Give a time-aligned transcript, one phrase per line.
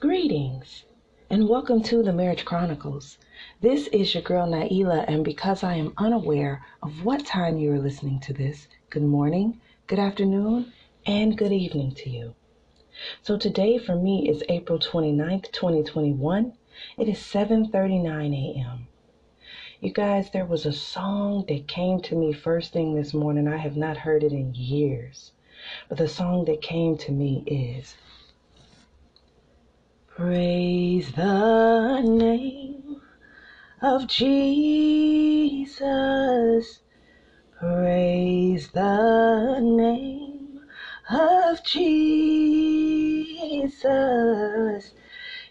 [0.00, 0.84] Greetings
[1.28, 3.18] and welcome to the Marriage Chronicles.
[3.60, 7.78] This is your girl Nailah, and because I am unaware of what time you are
[7.78, 10.72] listening to this, good morning, good afternoon,
[11.04, 12.34] and good evening to you.
[13.20, 16.54] So today for me is April 29th, 2021.
[16.96, 18.88] It is 7:39 a.m.
[19.80, 23.46] You guys, there was a song that came to me first thing this morning.
[23.46, 25.32] I have not heard it in years.
[25.90, 27.96] But the song that came to me is
[30.16, 33.00] Praise the name
[33.80, 35.78] of Jesus.
[37.58, 40.60] Praise the name
[41.08, 42.10] of Jesus.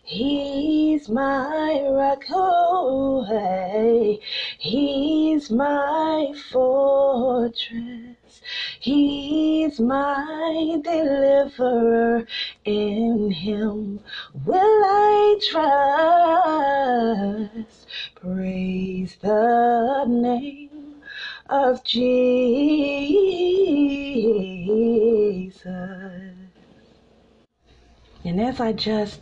[0.03, 4.19] He's my rock, oh, hey.
[4.57, 8.41] He's my fortress.
[8.79, 12.25] He's my deliverer.
[12.65, 14.01] In him
[14.45, 15.39] will I
[17.55, 17.87] trust.
[18.15, 21.01] Praise the name
[21.49, 22.09] of Jesus.
[28.25, 29.21] And as I just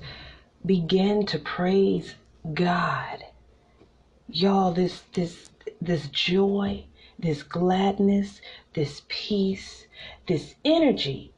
[0.66, 2.16] begin to praise
[2.54, 3.24] God.
[4.28, 6.84] Y'all, this this this joy,
[7.18, 8.42] this gladness,
[8.74, 9.88] this peace,
[10.28, 11.32] this energy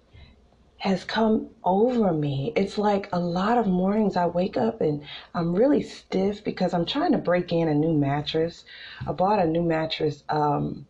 [0.79, 2.53] has come over me.
[2.55, 6.85] It's like a lot of mornings I wake up and I'm really stiff because I'm
[6.85, 8.63] trying to break in a new mattress.
[9.05, 10.87] I bought a new mattress um,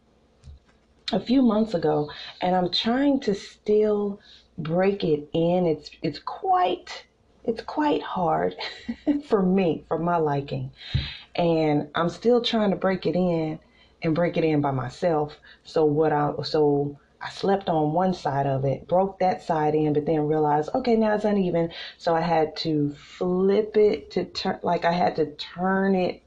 [1.12, 4.20] a few months ago and I'm trying to still
[4.60, 5.66] break it in.
[5.66, 7.06] It's it's quite
[7.44, 8.56] it's quite hard
[9.26, 10.72] for me, for my liking.
[11.36, 13.60] And I'm still trying to break it in
[14.04, 15.36] and break it in by myself.
[15.64, 19.94] So what I so I slept on one side of it, broke that side in,
[19.94, 21.72] but then realized, okay, now it's uneven.
[21.98, 26.24] So I had to flip it to turn, like I had to turn it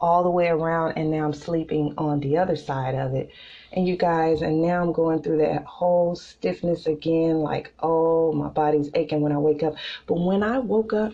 [0.00, 3.30] all the way around, and now I'm sleeping on the other side of it
[3.72, 8.48] and you guys, and now I'm going through that whole stiffness again, like, oh, my
[8.48, 9.74] body's aching when I wake up.
[10.06, 11.12] But when I woke up,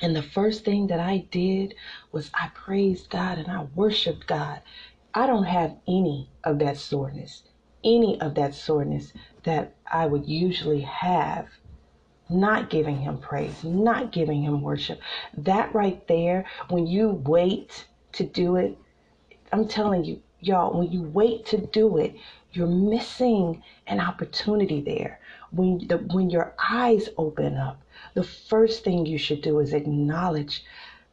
[0.00, 1.74] and the first thing that I did
[2.12, 4.62] was I praised God and I worshiped God.
[5.14, 7.42] I don't have any of that soreness,
[7.84, 9.12] any of that soreness
[9.44, 11.48] that I would usually have
[12.30, 15.00] not giving him praise, not giving him worship.
[15.36, 18.76] That right there, when you wait to do it,
[19.52, 22.14] I'm telling you, y'all, when you wait to do it,
[22.52, 25.20] you're missing an opportunity there.
[25.50, 27.80] When the when your eyes open up,
[28.14, 30.64] the first thing you should do is acknowledge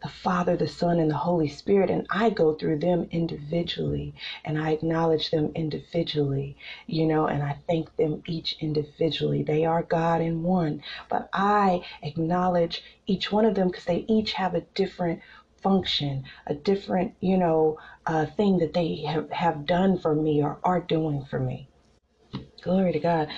[0.06, 1.90] the Father, the Son, and the Holy Spirit.
[1.90, 7.58] And I go through them individually and I acknowledge them individually, you know, and I
[7.68, 9.42] thank them each individually.
[9.42, 14.34] They are God in one, but I acknowledge each one of them because they each
[14.34, 15.22] have a different
[15.64, 20.60] function, a different, you know, uh, thing that they have, have done for me or
[20.64, 21.68] are doing for me.
[22.66, 23.30] Glory to God.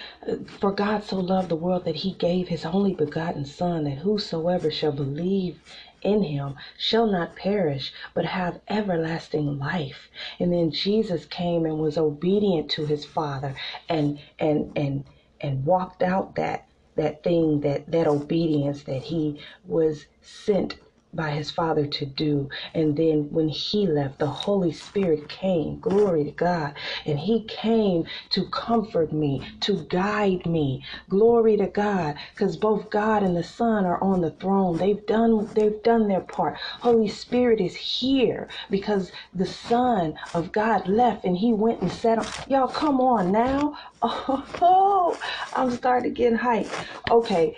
[0.59, 4.71] For God so loved the world that he gave his only begotten Son, that whosoever
[4.71, 5.59] shall believe
[6.01, 10.09] in him shall not perish, but have everlasting life.
[10.39, 13.55] And then Jesus came and was obedient to his Father
[13.89, 15.03] and and and
[15.41, 20.75] and walked out that that thing that that obedience that he was sent
[21.13, 22.49] by his Father to do.
[22.73, 26.75] And then when he left, the Holy Spirit came, glory to God,
[27.05, 33.23] and he came to comfort me, to guide me, glory to God, because both God
[33.23, 34.77] and the Son are on the throne.
[34.77, 36.57] They've done they've done their part.
[36.81, 42.19] Holy Spirit is here because the Son of God left and he went and sat
[42.19, 42.31] on.
[42.47, 43.77] Y'all, come on now.
[44.61, 45.17] Oh,
[45.53, 46.71] I'm starting to get hyped.
[47.09, 47.55] Okay,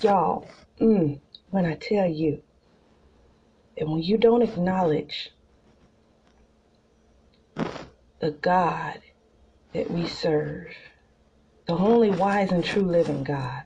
[0.00, 0.48] y'all.
[0.80, 2.42] Mm, when I tell you
[3.78, 5.30] and when you don't acknowledge
[8.20, 9.00] the God
[9.74, 10.68] that we serve,
[11.66, 13.62] the only wise and true living God,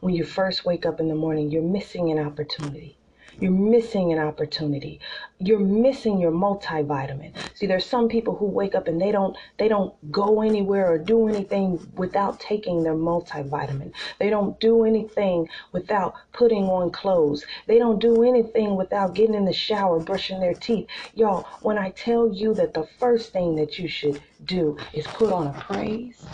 [0.00, 2.98] when you first wake up in the morning, you're missing an opportunity.
[3.38, 4.98] You're missing an opportunity.
[5.38, 7.32] You're missing your multivitamin.
[7.54, 10.96] See, there's some people who wake up and they don't they don't go anywhere or
[10.96, 13.92] do anything without taking their multivitamin.
[14.18, 17.44] They don't do anything without putting on clothes.
[17.66, 20.86] They don't do anything without getting in the shower, brushing their teeth.
[21.14, 25.30] Y'all, when I tell you that the first thing that you should do is put
[25.30, 26.24] on a praise,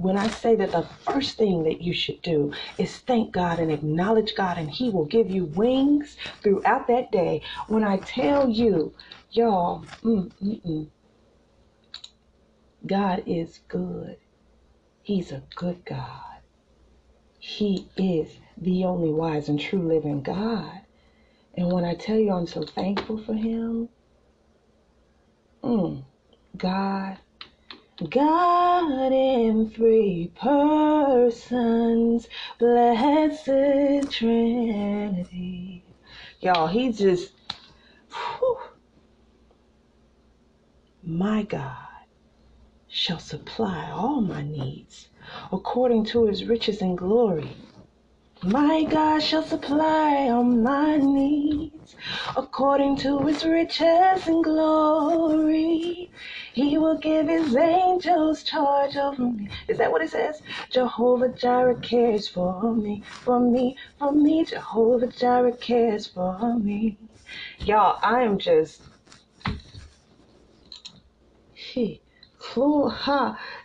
[0.00, 3.70] when I say that the first thing that you should do is thank God and
[3.70, 7.42] acknowledge God, and He will give you wings throughout that day.
[7.68, 8.94] When I tell you,
[9.30, 10.88] y'all, mm, mm, mm,
[12.86, 14.16] God is good.
[15.02, 16.40] He's a good God.
[17.38, 20.80] He is the only wise and true living God.
[21.54, 23.90] And when I tell you I'm so thankful for him,
[25.62, 26.04] mm,
[26.56, 27.18] God,
[28.08, 35.84] God in three persons, blessed Trinity.
[36.40, 37.32] Y'all, he just,
[38.10, 38.58] whew,
[41.02, 41.76] my God
[42.88, 45.08] shall supply all my needs
[45.52, 47.50] according to his riches and glory.
[48.42, 51.94] My God shall supply all my needs
[52.36, 56.10] according to his riches and glory.
[56.52, 59.48] He will give his angels charge over me.
[59.68, 60.42] Is that what it says?
[60.70, 64.44] Jehovah Jireh cares for me, for me, for me.
[64.44, 66.98] Jehovah Jireh cares for me.
[67.60, 68.82] Y'all, I am just.
[71.52, 72.02] He,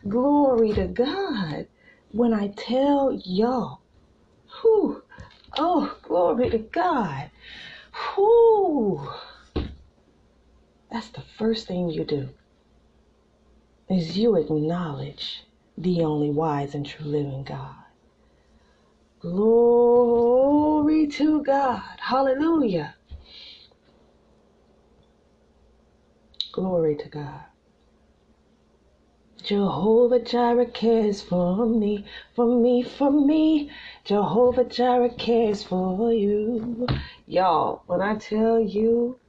[0.08, 1.68] glory to God.
[2.12, 3.82] When I tell y'all
[4.62, 5.04] Whew.
[5.58, 7.32] Oh, glory to God.
[8.16, 9.10] Whew.
[10.92, 12.30] That's the first thing you do.
[13.88, 15.44] Is you acknowledge
[15.78, 17.76] the only wise and true living God.
[19.20, 22.00] Glory to God.
[22.00, 22.96] Hallelujah.
[26.52, 27.42] Glory to God.
[29.44, 32.06] Jehovah Jireh cares for me,
[32.36, 33.70] for me, for me.
[34.04, 36.88] Jehovah Jireh cares for you.
[37.28, 39.20] Y'all, when I tell you,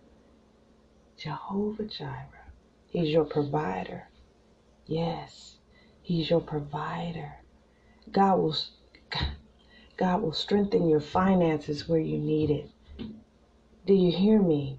[1.19, 2.47] Jehovah Jireh,
[2.87, 4.09] He's your provider.
[4.87, 5.57] Yes,
[6.03, 7.33] He's your provider.
[8.13, 8.57] God will,
[9.97, 12.71] God will strengthen your finances where you need it.
[13.87, 14.79] Do you hear me?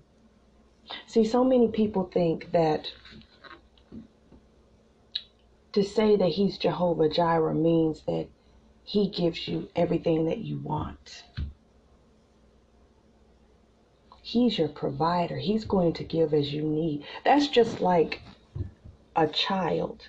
[1.06, 2.92] See, so many people think that
[5.74, 8.28] to say that he's Jehovah Jireh means that
[8.84, 11.24] he gives you everything that you want.
[14.22, 15.38] He's your provider.
[15.38, 17.06] He's going to give as you need.
[17.24, 18.22] That's just like
[19.18, 20.08] a child,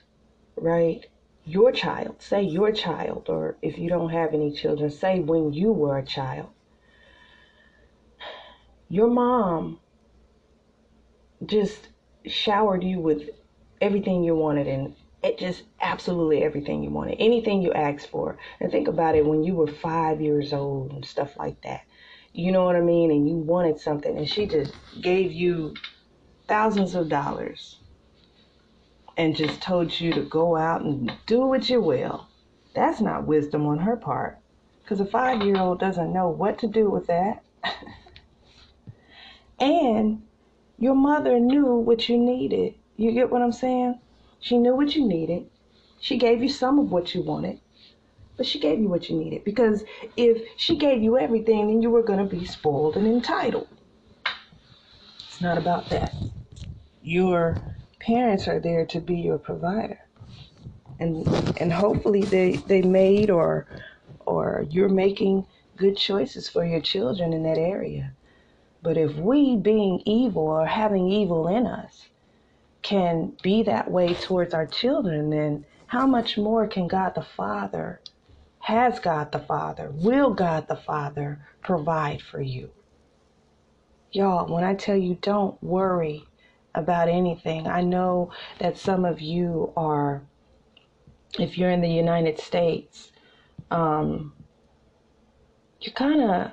[0.57, 1.05] right?
[1.45, 5.73] Your child, say your child, or if you don't have any children, say when you
[5.73, 6.51] were a child.
[8.91, 9.81] Your mom
[11.45, 11.89] just
[12.27, 13.31] showered you with
[13.81, 18.39] everything you wanted and it just absolutely everything you wanted, anything you asked for.
[18.61, 21.81] And think about it when you were five years old and stuff like that.
[22.33, 23.11] You know what I mean?
[23.11, 25.75] And you wanted something, and she just gave you
[26.47, 27.78] thousands of dollars
[29.19, 32.29] and just told you to go out and do what you will.
[32.75, 34.39] That's not wisdom on her part.
[34.83, 37.43] Because a five year old doesn't know what to do with that.
[39.59, 40.23] and
[40.79, 42.75] your mother knew what you needed.
[42.97, 43.99] You get what I'm saying?
[44.41, 45.51] She knew what you needed.
[46.01, 47.59] She gave you some of what you wanted,
[48.37, 49.83] but she gave you what you needed because
[50.17, 53.67] if she gave you everything, then you were going to be spoiled and entitled.
[55.27, 56.15] It's not about that.
[57.03, 57.59] Your
[58.09, 60.01] parents are there to be your provider.
[60.99, 61.27] And
[61.61, 63.67] and hopefully they they made or
[64.25, 65.47] or you're making
[65.77, 68.13] good choices for your children in that area.
[68.83, 72.09] But if we being evil or having evil in us
[72.81, 78.01] can be that way towards our children, then how much more can God the Father,
[78.61, 82.71] has God the Father, will God the Father provide for you?
[84.13, 86.28] Y'all, when I tell you don't worry
[86.79, 90.23] about anything, I know that some of you are,
[91.39, 93.13] if you're in the United States,
[93.71, 94.33] um,
[95.81, 96.53] you're kind of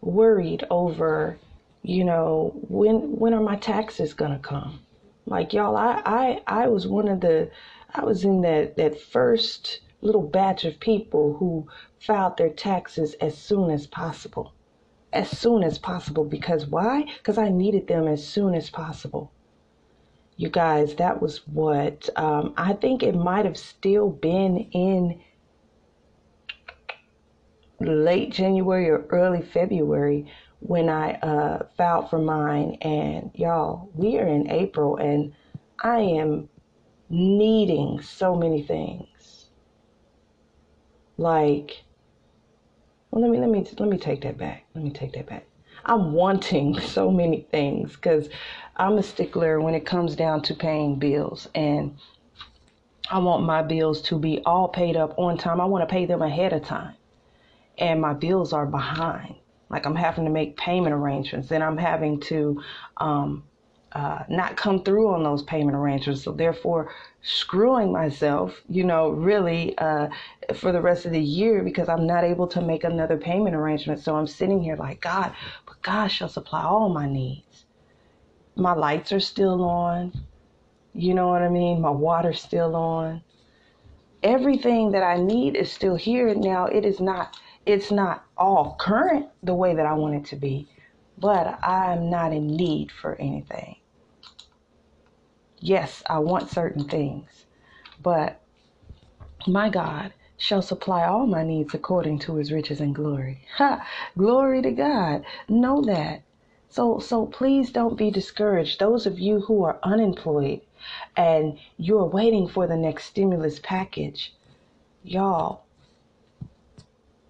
[0.00, 1.38] worried over,
[1.82, 4.80] you know, when when are my taxes gonna come?
[5.26, 7.50] Like y'all, I, I I was one of the
[7.94, 11.66] I was in that that first little batch of people who
[11.98, 14.52] filed their taxes as soon as possible.
[15.12, 17.06] As soon as possible because why?
[17.18, 19.30] Because I needed them as soon as possible.
[20.36, 25.20] You guys, that was what um, I think it might have still been in
[27.80, 32.78] late January or early February when I uh, filed for mine.
[32.80, 35.32] And y'all, we are in April and
[35.82, 36.48] I am
[37.08, 39.50] needing so many things.
[41.16, 41.84] Like,
[43.10, 44.66] well, let me let me let me take that back.
[44.74, 45.46] Let me take that back.
[45.84, 48.28] I'm wanting so many things because
[48.76, 51.96] I'm a stickler when it comes down to paying bills, and
[53.08, 55.60] I want my bills to be all paid up on time.
[55.60, 56.94] I want to pay them ahead of time,
[57.78, 59.36] and my bills are behind.
[59.70, 62.62] Like I'm having to make payment arrangements, and I'm having to
[62.96, 63.44] um,
[63.92, 66.22] uh, not come through on those payment arrangements.
[66.24, 70.08] So therefore, screwing myself, you know, really uh,
[70.54, 74.00] for the rest of the year because I'm not able to make another payment arrangement.
[74.00, 75.32] So I'm sitting here like, God,
[75.64, 77.53] but God shall supply all my needs.
[78.56, 80.12] My lights are still on.
[80.92, 81.80] You know what I mean?
[81.80, 83.22] My water's still on.
[84.22, 86.34] Everything that I need is still here.
[86.34, 90.36] Now it is not it's not all current the way that I want it to
[90.36, 90.68] be,
[91.18, 93.76] but I'm not in need for anything.
[95.60, 97.46] Yes, I want certain things,
[98.02, 98.42] but
[99.46, 103.46] my God shall supply all my needs according to his riches and glory.
[103.56, 103.86] Ha!
[104.16, 105.24] Glory to God.
[105.48, 106.22] Know that.
[106.68, 108.80] So so please don't be discouraged.
[108.80, 110.60] Those of you who are unemployed
[111.16, 114.34] and you're waiting for the next stimulus package,
[115.02, 115.66] y'all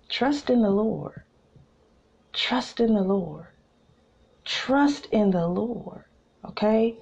[0.09, 1.23] trust in the Lord.
[2.33, 3.47] Trust in the Lord.
[4.45, 6.05] Trust in the Lord.
[6.45, 6.97] Okay?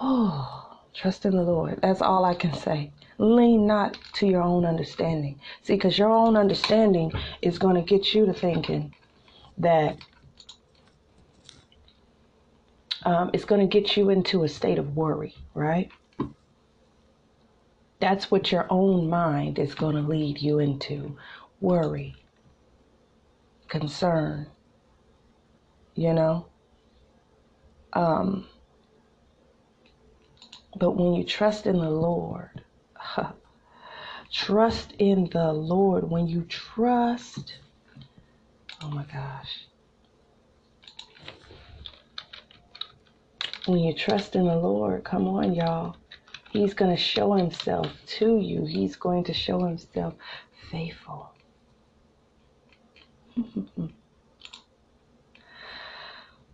[0.00, 1.80] Oh, trust in the Lord.
[1.82, 2.92] That's all I can say.
[3.18, 5.38] Lean not to your own understanding.
[5.62, 7.12] See, because your own understanding
[7.42, 8.94] is going to get you to thinking
[9.58, 9.98] that
[13.04, 15.90] um, it's going to get you into a state of worry, right?
[18.00, 21.16] That's what your own mind is going to lead you into
[21.60, 22.14] worry,
[23.68, 24.46] concern,
[25.94, 26.46] you know?
[27.92, 28.46] Um,
[30.76, 32.64] but when you trust in the Lord,
[34.32, 37.54] trust in the Lord, when you trust,
[38.82, 39.66] oh my gosh.
[43.66, 45.96] When you trust in the Lord, come on, y'all.
[46.50, 48.64] He's going to show himself to you.
[48.66, 50.14] He's going to show himself
[50.70, 51.30] faithful.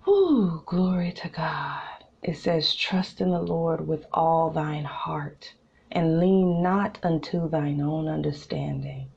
[0.09, 1.83] Ooh, glory to God
[2.23, 5.55] it says, Trust in the Lord with all thine heart,
[5.91, 9.09] and lean not unto thine own understanding.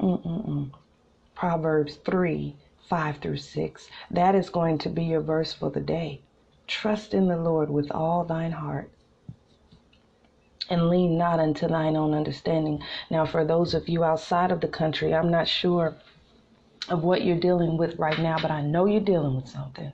[0.00, 0.70] Mm-mm-mm.
[1.34, 2.56] Proverbs 3
[2.88, 3.88] 5 through 6.
[4.10, 6.22] That is going to be your verse for the day.
[6.66, 8.90] Trust in the Lord with all thine heart
[10.70, 12.82] and lean not unto thine own understanding.
[13.10, 15.96] Now, for those of you outside of the country, I'm not sure
[16.88, 19.92] of what you're dealing with right now, but I know you're dealing with something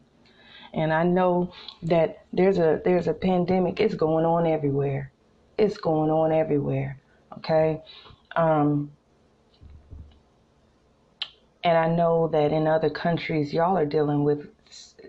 [0.75, 1.53] and I know
[1.85, 3.81] that there's a there's a pandemic.
[3.81, 5.13] It's going on everywhere.
[5.57, 7.01] It's going on everywhere.
[7.39, 7.81] Okay.
[8.35, 8.91] Um,
[11.65, 14.49] and I know that in other countries, y'all are dealing with.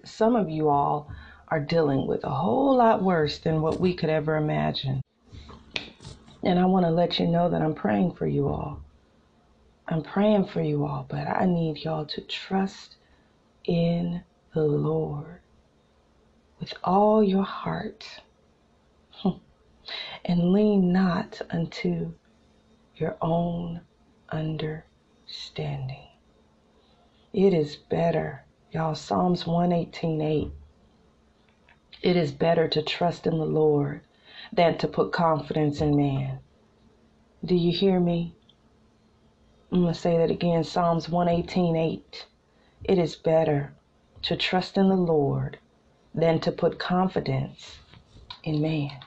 [0.06, 1.12] Some of you all
[1.50, 5.02] are dealing with a whole lot worse than what we could ever imagine.
[6.44, 8.80] And I want to let you know that I'm praying for you all.
[9.88, 12.96] I'm praying for you all, but I need y'all to trust
[13.66, 15.42] in the Lord
[16.60, 18.22] with all your heart
[19.12, 19.38] hmm,
[20.24, 22.14] and lean not unto
[22.96, 23.82] your own
[24.30, 26.08] understanding.
[27.38, 30.52] It is better, y'all, Psalms 118:8.
[32.02, 34.00] It is better to trust in the Lord
[34.54, 36.40] than to put confidence in man.
[37.44, 38.38] Do you hear me?
[39.70, 42.24] I'm going to say that again Psalms 118:8.
[42.86, 43.74] It is better
[44.22, 45.60] to trust in the Lord
[46.14, 47.80] than to put confidence
[48.46, 48.98] in man.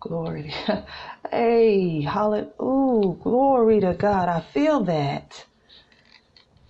[0.00, 0.52] Glory.
[1.30, 2.60] hey, hallelujah.
[2.60, 4.28] Ooh, glory to God.
[4.28, 5.44] I feel that.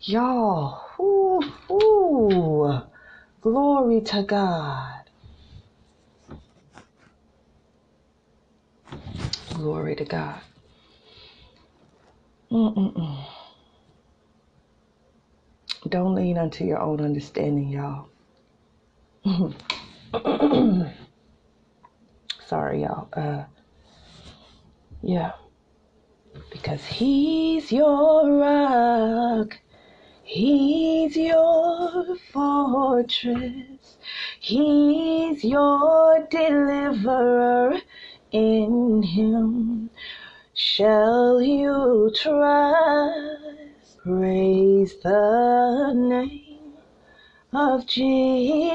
[0.03, 0.81] Y'all.
[1.01, 2.83] Ooh, ooh.
[3.41, 5.03] Glory to God.
[9.55, 10.41] Glory to God.
[12.51, 13.25] Mm-mm-mm.
[15.89, 18.09] Don't lean unto your own understanding, y'all.
[22.47, 23.09] Sorry, y'all.
[23.13, 23.45] Uh,
[25.03, 25.33] yeah.
[26.51, 29.59] Because he's your rock.
[30.31, 33.97] He's your fortress.
[34.39, 37.79] He's your deliverer.
[38.31, 39.89] In him
[40.53, 44.03] shall you trust.
[44.05, 46.75] Praise the name
[47.55, 48.69] of Jesus.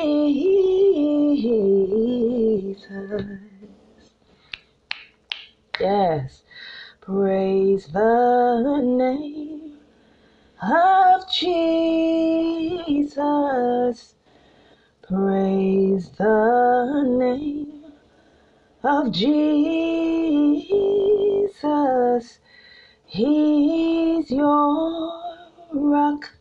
[5.80, 6.42] Yes,
[7.00, 9.53] praise the name
[10.64, 11.76] of Jesus.
[15.02, 17.84] Praise the name
[18.84, 19.40] of Jesus.
[23.06, 25.12] He's your
[25.74, 26.32] rock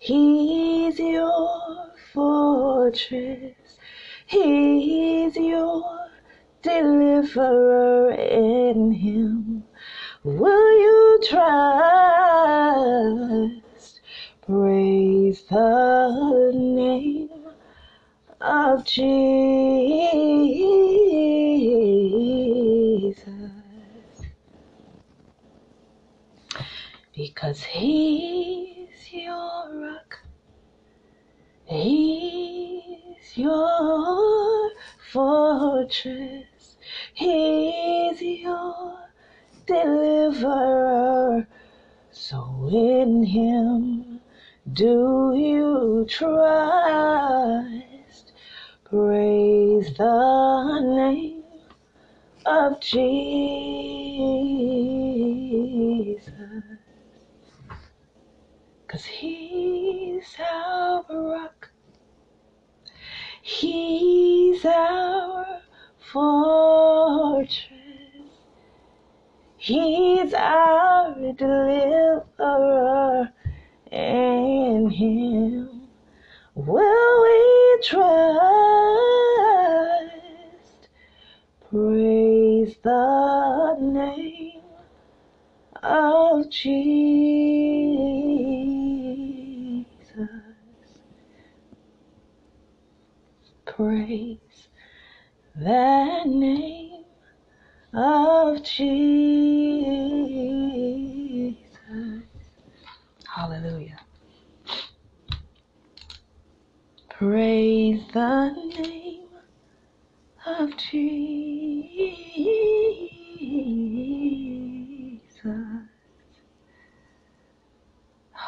[0.00, 3.78] He's your fortress.
[4.26, 6.08] He's your
[6.62, 9.64] deliverer in him.
[10.22, 12.17] Will you trust?
[15.28, 17.28] The name
[18.40, 19.04] of Jesus.
[27.14, 30.18] Because he's your rock.
[31.66, 34.70] He's your
[35.12, 36.78] fortress.
[37.12, 38.98] He's your
[39.66, 41.46] deliverer.
[42.10, 44.07] So in him
[44.72, 46.32] do you trust.
[48.84, 51.44] Praise the name
[52.46, 53.04] of Jesus.
[58.88, 61.70] Cause he's our rock.
[63.42, 65.60] He's our
[66.12, 67.68] fortress.
[69.56, 73.32] He's our deliverer.
[73.90, 75.88] In him
[76.54, 78.08] will we trust.
[81.70, 84.60] Praise the name
[85.82, 87.08] of Jesus.
[93.66, 94.68] Praise
[95.54, 97.04] the name
[97.94, 98.88] of Jesus.
[103.38, 104.00] Hallelujah.
[107.08, 109.28] Praise the name
[110.44, 111.04] of Jesus.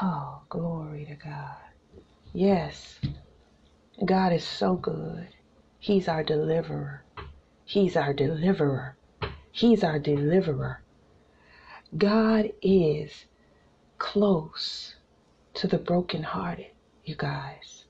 [0.03, 1.55] Oh, glory to God.
[2.33, 2.99] Yes,
[4.05, 5.29] God is so good.
[5.79, 7.05] He's our deliverer.
[7.65, 8.97] He's our deliverer.
[9.53, 10.83] He's our deliverer.
[11.97, 13.13] God is
[14.01, 14.97] close
[15.55, 16.73] to the brokenhearted,
[17.05, 17.85] you guys.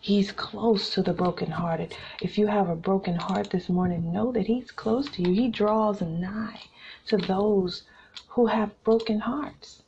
[0.00, 1.96] He's close to the brokenhearted.
[2.20, 5.32] If you have a broken heart this morning, know that He's close to you.
[5.32, 6.60] He draws nigh
[7.06, 7.84] to those
[8.28, 9.82] who have broken hearts.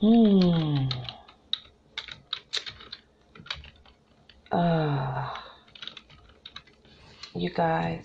[0.00, 0.88] Hmm.
[4.50, 5.30] Uh,
[7.34, 8.04] you guys.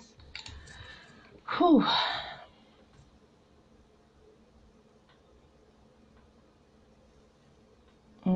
[1.57, 1.85] Whew.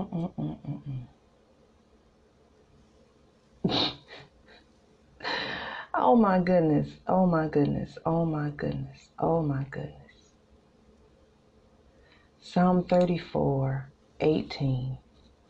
[5.95, 6.89] oh my goodness.
[7.07, 7.97] Oh my goodness.
[8.05, 9.09] Oh my goodness.
[9.17, 9.95] Oh my goodness.
[12.39, 14.97] Psalm 34, 18.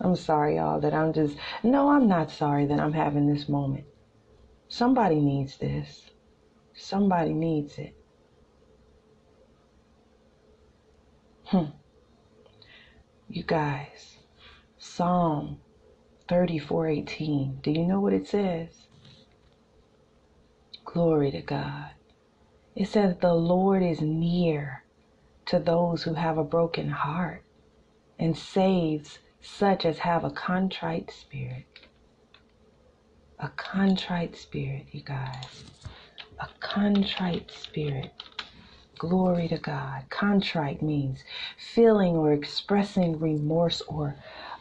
[0.02, 1.36] I'm sorry, y'all, that I'm just.
[1.62, 3.84] No, I'm not sorry that I'm having this moment.
[4.70, 6.12] Somebody needs this.
[6.74, 7.94] Somebody needs it.
[11.46, 11.72] Hmm.
[13.28, 14.19] You guys,
[14.82, 15.60] Psalm
[16.30, 17.62] 34:18.
[17.62, 18.88] Do you know what it says?
[20.86, 21.92] Glory to God.
[22.76, 24.86] It says the Lord is near
[25.48, 27.44] to those who have a broken heart
[28.18, 31.66] and saves such as have a contrite spirit.
[33.40, 35.66] A contrite spirit, you guys.
[36.40, 38.12] A contrite spirit.
[38.98, 40.04] Glory to God.
[40.10, 41.24] Contrite means
[41.58, 44.16] feeling or expressing remorse or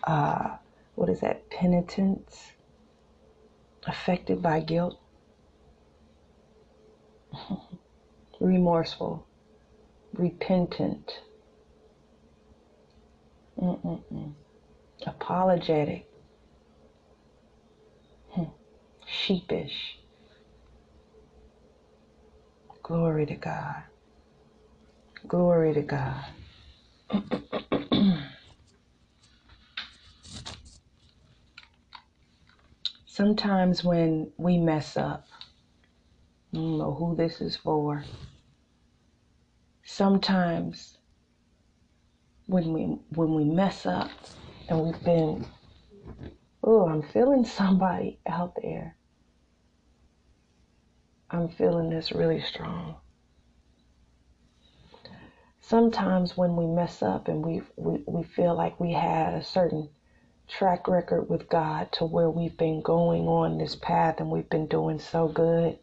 [0.08, 0.56] uh,
[0.94, 1.50] what is that?
[1.50, 2.52] Penitence.
[3.86, 4.98] Affected by guilt.
[8.40, 9.26] Remorseful.
[10.14, 11.20] Repentant.
[13.60, 14.32] Mm-mm-mm.
[15.06, 16.08] Apologetic.
[18.30, 18.44] Hmm.
[19.06, 19.98] Sheepish.
[22.82, 23.82] Glory to God.
[25.26, 26.24] Glory to God.
[33.18, 35.26] Sometimes when we mess up,
[36.52, 38.04] I don't know who this is for.
[39.82, 40.98] Sometimes
[42.46, 42.82] when we
[43.16, 44.12] when we mess up
[44.68, 45.44] and we've been
[46.62, 48.94] oh, I'm feeling somebody out there.
[51.28, 53.00] I'm feeling this really strong
[55.68, 59.86] sometimes when we mess up and we, we, we feel like we had a certain
[60.48, 64.66] track record with God to where we've been going on this path and we've been
[64.66, 65.78] doing so good,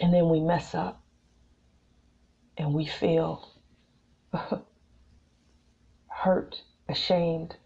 [0.00, 1.02] and then we mess up
[2.56, 3.48] and we feel
[6.08, 7.56] hurt, ashamed,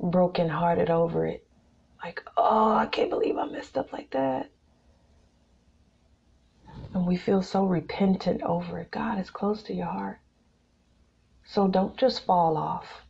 [0.00, 1.46] brokenhearted over it.
[2.02, 4.50] Like, oh, I can't believe I messed up like that.
[6.94, 8.90] And we feel so repentant over it.
[8.90, 10.18] God is close to your heart.
[11.44, 13.05] So don't just fall off.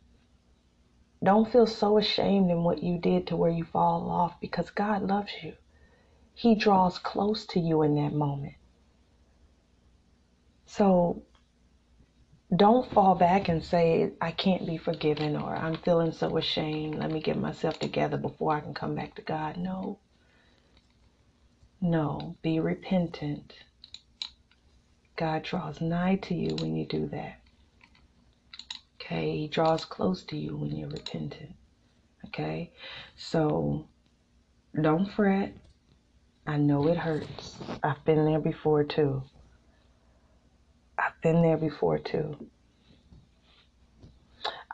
[1.23, 5.01] Don't feel so ashamed in what you did to where you fall off because God
[5.01, 5.53] loves you.
[6.33, 8.53] He draws close to you in that moment.
[10.67, 11.23] So
[12.55, 16.95] don't fall back and say, I can't be forgiven or I'm feeling so ashamed.
[16.95, 19.57] Let me get myself together before I can come back to God.
[19.57, 19.99] No.
[21.81, 22.35] No.
[22.41, 23.53] Be repentant.
[25.15, 27.39] God draws nigh to you when you do that.
[29.07, 29.37] Okay.
[29.37, 31.55] He draws close to you when you're repentant.
[32.25, 32.73] Okay.
[33.15, 33.87] So
[34.79, 35.53] don't fret.
[36.45, 37.55] I know it hurts.
[37.83, 39.23] I've been there before too.
[40.97, 42.49] I've been there before too.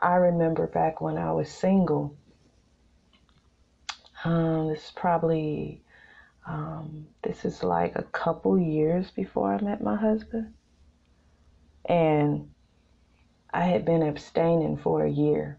[0.02, 2.16] I remember back when I was single.
[4.24, 5.82] Um, this is probably
[6.46, 10.54] um, this is like a couple years before I met my husband,
[11.88, 12.53] and
[13.54, 15.58] I had been abstaining for a year.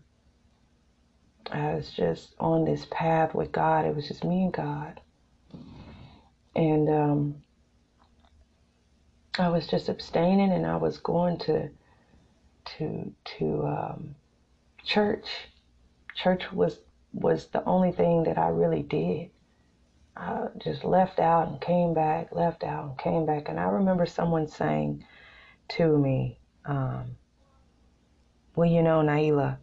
[1.49, 3.85] I was just on this path with God.
[3.85, 4.99] It was just me and God,
[6.55, 7.35] and um,
[9.39, 11.69] I was just abstaining and I was going to
[12.65, 14.15] to to um,
[14.83, 15.27] church.
[16.15, 16.77] Church was
[17.13, 19.29] was the only thing that I really did.
[20.17, 23.47] I just left out and came back, left out and came back.
[23.47, 25.05] And I remember someone saying
[25.69, 27.15] to me, um,
[28.55, 29.57] "Well, you know, Nailah,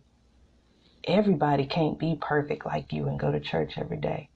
[1.05, 4.28] everybody can't be perfect like you and go to church every day."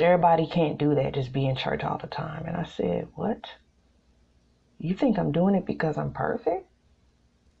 [0.00, 2.46] Everybody can't do that, just be in church all the time.
[2.46, 3.44] And I said, What?
[4.78, 6.66] You think I'm doing it because I'm perfect?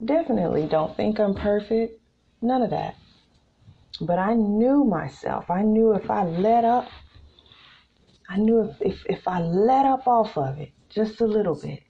[0.04, 2.00] Definitely don't think I'm perfect.
[2.40, 2.96] None of that.
[4.00, 5.50] But I knew myself.
[5.50, 6.88] I knew if I let up,
[8.28, 11.82] I knew if, if, if I let up off of it just a little bit,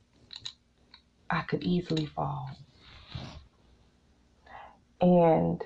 [1.33, 2.51] I could easily fall.
[5.01, 5.65] And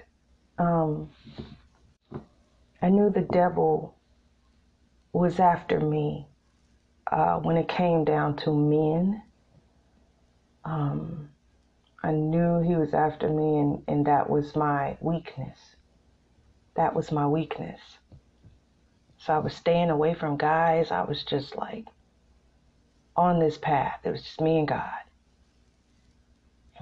[0.59, 1.11] um,
[2.81, 3.97] I knew the devil
[5.13, 6.29] was after me
[7.11, 9.23] uh, when it came down to men.
[10.65, 11.31] Um,
[12.03, 15.59] I knew he was after me, and, and that was my weakness.
[16.77, 17.81] That was my weakness.
[19.19, 20.93] So I was staying away from guys.
[20.93, 21.87] I was just like
[23.17, 24.01] on this path.
[24.05, 25.06] It was just me and God.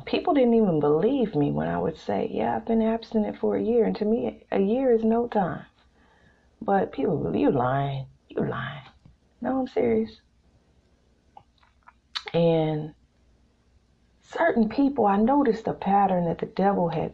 [0.04, 3.62] People didn't even believe me when I would say, Yeah, I've been abstinent for a
[3.62, 3.84] year.
[3.84, 5.64] And to me, a year is no time.
[6.60, 8.06] But people, you lying.
[8.28, 8.82] You lying.
[9.40, 10.20] No, I'm serious.
[12.32, 12.94] And
[14.22, 17.12] certain people, I noticed a pattern that the devil had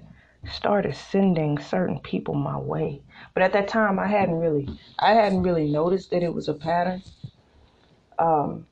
[0.50, 3.03] started sending certain people my way.
[3.35, 6.55] But at that time, I hadn't really, I hadn't really noticed that it was a
[6.55, 7.03] pattern.
[8.18, 8.66] Um,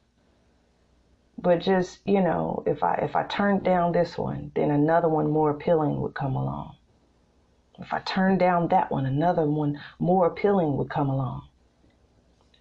[1.41, 5.31] but just you know, if I if I turned down this one, then another one
[5.31, 6.77] more appealing would come along.
[7.79, 11.49] If I turned down that one, another one more appealing would come along.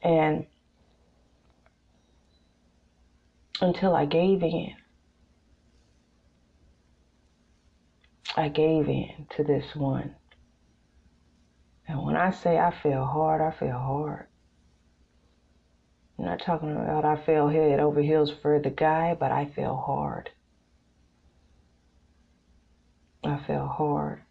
[0.03, 0.45] And
[3.59, 4.75] until I gave in,
[8.35, 10.13] I gave in to this one.
[11.87, 14.26] And when I say I fell hard, I fell hard.
[16.17, 20.31] Not talking about I fell head over heels for the guy, but I fell hard.
[23.23, 24.21] I fell hard.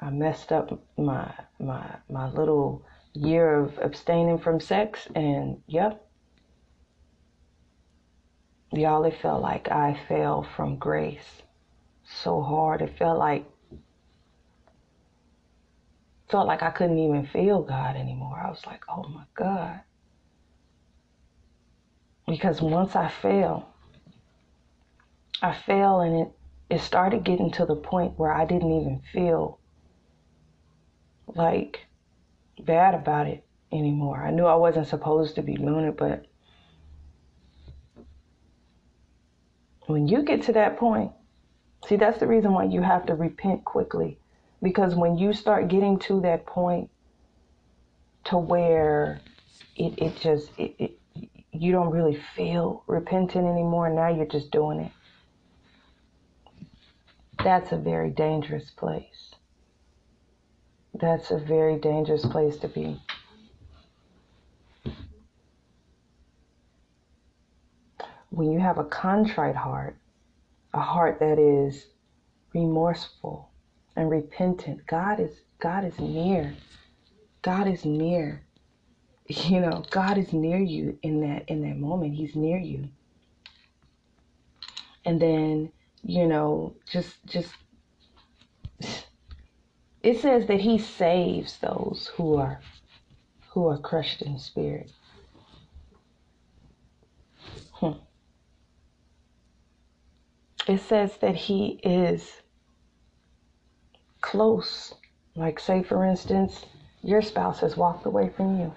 [0.00, 6.06] I messed up my my my little year of abstaining from sex, and yep,
[8.72, 11.42] y'all, it felt like I fell from grace
[12.22, 12.82] so hard.
[12.82, 13.44] It felt like
[16.30, 18.40] felt like I couldn't even feel God anymore.
[18.44, 19.80] I was like, oh my God.
[22.30, 23.74] Because once I fell,
[25.42, 26.32] I fell and it,
[26.76, 29.58] it started getting to the point where I didn't even feel
[31.26, 31.86] like
[32.60, 34.24] bad about it anymore.
[34.24, 36.26] I knew I wasn't supposed to be doing it, but
[39.86, 41.10] when you get to that point,
[41.88, 44.20] see, that's the reason why you have to repent quickly.
[44.62, 46.90] Because when you start getting to that point
[48.26, 49.20] to where
[49.74, 50.99] it, it just, it, it,
[51.52, 54.92] you don't really feel repentant anymore, now you're just doing it.
[57.42, 59.34] That's a very dangerous place.
[60.94, 63.00] That's a very dangerous place to be.
[68.28, 69.96] When you have a contrite heart,
[70.72, 71.86] a heart that is
[72.54, 73.50] remorseful
[73.96, 74.86] and repentant.
[74.86, 76.54] God is God is near.
[77.42, 78.42] God is near.
[79.30, 82.14] You know, God is near you in that in that moment.
[82.14, 82.88] He's near you.
[85.04, 85.70] And then,
[86.02, 87.54] you know, just just
[90.02, 92.60] it says that he saves those who are
[93.50, 94.90] who are crushed in spirit.
[97.72, 97.98] Hmm.
[100.66, 102.42] It says that he is
[104.20, 104.94] close.
[105.36, 106.64] Like, say, for instance,
[107.02, 108.74] your spouse has walked away from you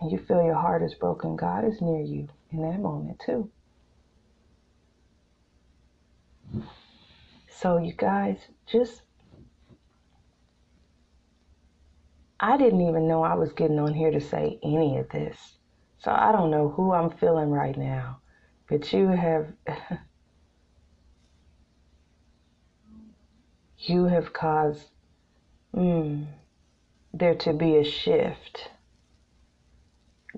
[0.00, 1.36] and you feel your heart is broken.
[1.36, 3.50] God is near you in that moment, too.
[7.48, 9.02] So, you guys, just
[12.38, 15.56] I didn't even know I was getting on here to say any of this.
[15.98, 18.20] So I don't know who I'm feeling right now.
[18.68, 19.52] But you have
[23.78, 24.90] you have caused
[25.74, 26.26] mm,
[27.14, 28.70] there to be a shift.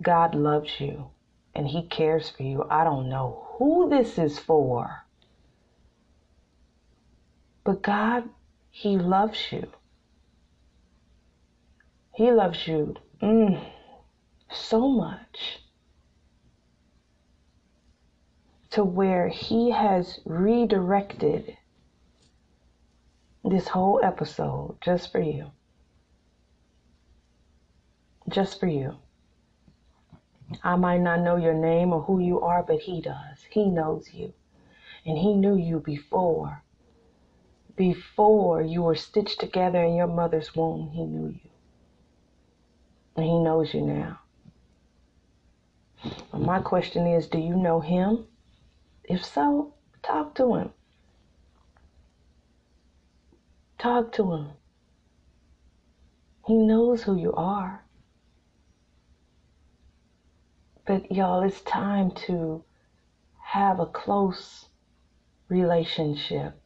[0.01, 1.11] God loves you
[1.55, 2.65] and he cares for you.
[2.71, 5.05] I don't know who this is for.
[7.65, 8.29] But God,
[8.71, 9.69] he loves you.
[12.15, 13.65] He loves you mm,
[14.51, 15.61] so much
[18.71, 21.57] to where He has redirected
[23.45, 25.51] this whole episode just for you.
[28.29, 28.97] Just for you.
[30.63, 33.45] I might not know your name or who you are, but He does.
[33.51, 34.33] He knows you.
[35.05, 36.63] And He knew you before.
[37.77, 41.51] Before you were stitched together in your mother's womb, He knew you.
[43.17, 44.21] And He knows you now.
[46.33, 48.27] My question is do you know Him?
[49.05, 50.71] If so, talk to Him.
[53.79, 54.49] Talk to Him.
[56.47, 57.85] He knows who you are.
[60.89, 62.65] But y'all, it's time to
[63.43, 64.65] have a close
[65.51, 66.59] relationship,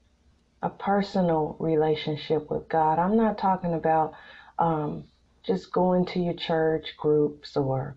[0.62, 3.00] a personal relationship with God.
[3.00, 4.14] I'm not talking about
[4.61, 5.06] um,
[5.42, 7.96] just going to your church groups or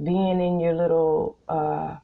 [0.00, 1.96] being in your little uh,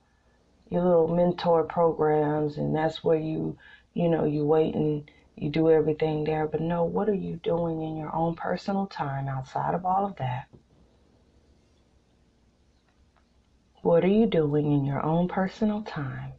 [0.69, 3.57] your little mentor programs and that's where you
[3.95, 7.83] you know you wait and you do everything there but no what are you doing
[7.83, 10.49] in your own personal time outside of all of that
[13.83, 16.33] what are you doing in your own personal time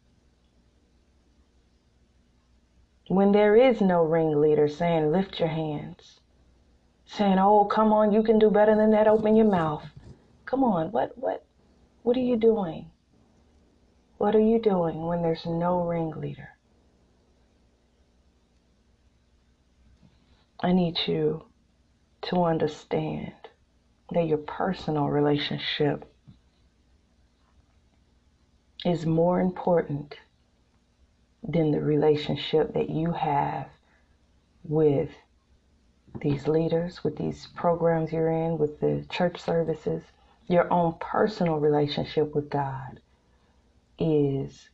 [3.08, 6.22] when there is no ringleader saying lift your hands
[7.06, 9.08] saying, "Oh, come on, you can do better than that.
[9.08, 9.84] Open your mouth."
[10.46, 11.46] Come on, what what
[12.04, 12.90] what are you doing?
[14.18, 16.50] What are you doing when there's no ringleader?
[20.62, 21.46] I need you
[22.24, 23.34] to understand
[24.12, 26.11] that your personal relationship
[28.86, 30.16] is more important
[31.44, 33.68] than the relationship that you have
[34.64, 35.10] with
[36.22, 40.04] these leaders, with these programs you're in, with the church services,
[40.48, 43.00] your own personal relationship with God
[43.98, 44.70] is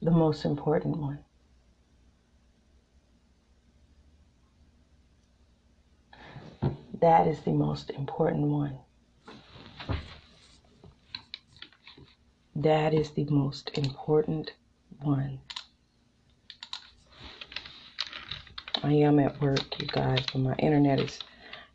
[0.00, 1.18] the most important one.
[7.00, 8.78] That is the most important one.
[12.56, 14.52] That is the most important
[15.00, 15.40] one.
[18.82, 21.20] I am at work, you guys, but my internet is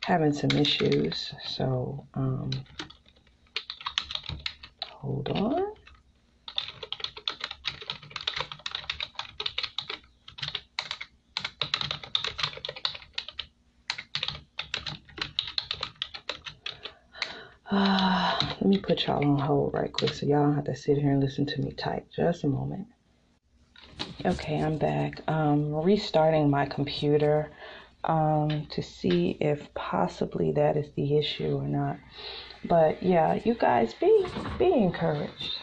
[0.00, 1.34] having some issues.
[1.44, 2.64] So, um,
[4.86, 5.66] hold on.
[17.70, 20.98] Uh, let me put y'all on hold right quick so y'all don't have to sit
[20.98, 22.08] here and listen to me type.
[22.10, 22.88] Just a moment.
[24.26, 25.20] Okay, I'm back.
[25.28, 27.52] Um, restarting my computer
[28.02, 31.98] um, to see if possibly that is the issue or not.
[32.64, 34.26] But yeah, you guys be
[34.58, 35.58] be encouraged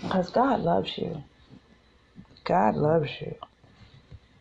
[0.00, 1.22] because God loves you.
[2.44, 3.34] God loves you.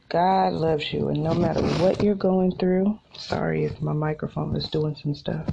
[0.08, 4.70] God loves you, and no matter what you're going through, sorry if my microphone is
[4.70, 5.48] doing some stuff.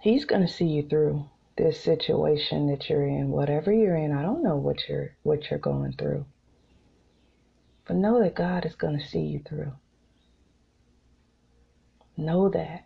[0.00, 4.12] He's going to see you through this situation that you're in, whatever you're in.
[4.12, 6.26] I don't know what you're what you're going through.
[7.86, 9.72] But know that God is going to see you through.
[12.16, 12.84] Know that.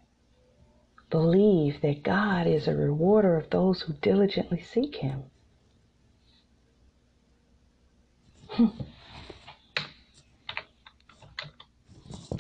[1.08, 5.24] Believe that God is a rewarder of those who diligently seek him.
[8.48, 8.68] Hmm.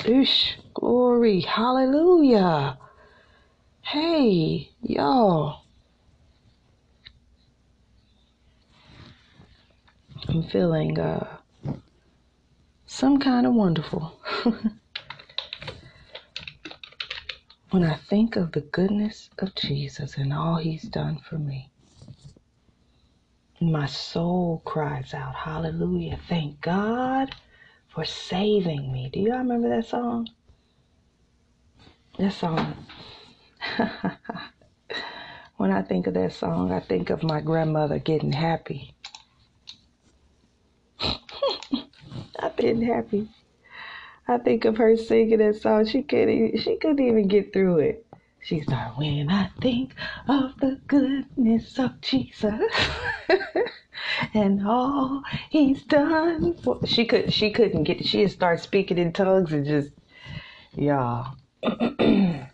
[0.04, 2.78] Ish, glory, hallelujah.
[3.90, 5.64] Hey, y'all.
[10.28, 11.38] I'm feeling uh
[12.86, 14.16] some kind of wonderful.
[17.70, 21.72] when I think of the goodness of Jesus and all he's done for me.
[23.60, 26.20] My soul cries out, Hallelujah.
[26.28, 27.34] Thank God
[27.88, 29.10] for saving me.
[29.12, 30.28] Do y'all remember that song?
[32.20, 32.86] That song.
[35.56, 38.94] when I think of that song, I think of my grandmother getting happy.
[42.40, 43.28] I've been happy.
[44.28, 45.86] I think of her singing that song.
[45.86, 46.58] She couldn't.
[46.58, 48.06] She couldn't even get through it.
[48.42, 49.94] She started, when I think
[50.28, 52.60] of the goodness of Jesus
[54.34, 59.12] and all he's done for she could she couldn't get she just started speaking in
[59.12, 59.90] tongues and just
[60.74, 61.36] y'all.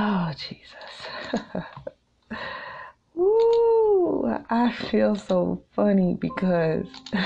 [0.00, 0.74] oh Jesus.
[3.14, 6.86] Woo, I feel so funny because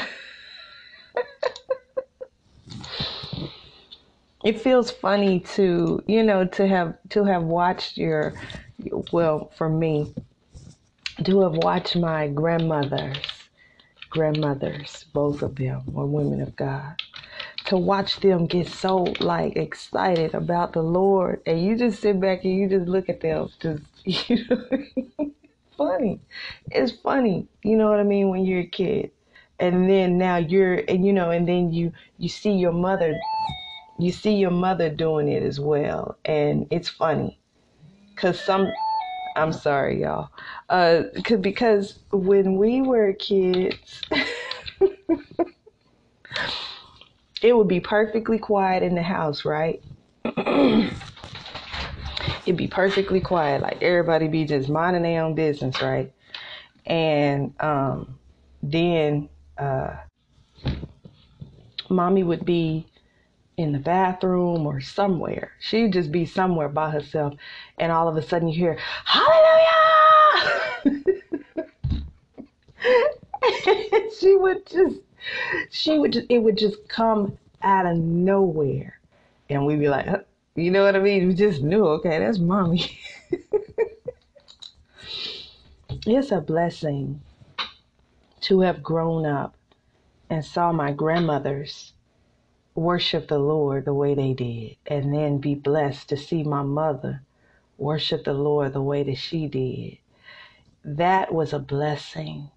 [4.45, 8.35] it feels funny to you know to have to have watched your
[9.13, 10.13] well for me
[11.25, 13.17] to have watched my grandmothers
[14.11, 16.97] grandmothers both of them were women of god
[17.75, 22.45] to watch them get so like excited about the lord and you just sit back
[22.45, 23.83] and you just look at them just
[24.31, 24.67] you know
[25.77, 26.21] funny.
[26.71, 27.49] It's funny.
[27.63, 28.29] You know what i mean?
[28.31, 29.11] When you're a kid.
[29.59, 33.23] And then now you're and you know and then you you see your mother
[33.99, 37.39] you see your mother doing it as well and it's funny.
[38.15, 38.77] Because some
[39.37, 40.31] i'm sorry y'all.
[40.69, 44.03] Uh cause, because when we were kids
[47.45, 49.83] it would be perfectly quiet in the house right
[52.47, 56.13] it'd be perfectly quiet like everybody be just minding their own business right
[56.87, 58.19] and um
[58.63, 59.29] then
[59.59, 59.95] uh
[61.91, 62.87] mommy would be
[63.57, 65.53] in the bathroom or somewhere.
[65.61, 67.35] She'd just be somewhere by herself,
[67.79, 69.71] and all of a sudden you hear, Hallelujah!
[74.19, 74.97] she would just,
[75.71, 78.99] she would just, it would just come out of nowhere.
[79.49, 80.21] And we'd be like, huh?
[80.55, 81.29] you know what I mean?
[81.29, 82.99] We just knew, okay, that's mommy.
[86.07, 87.21] it's a blessing
[88.43, 89.57] to have grown up
[90.31, 91.93] and saw my grandmothers
[92.75, 97.23] worship the Lord the way they did, and then be blessed to see my mother
[97.79, 99.99] worship the Lord the way that she did.
[100.85, 102.51] That was a blessing.